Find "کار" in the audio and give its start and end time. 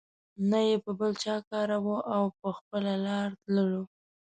1.49-1.69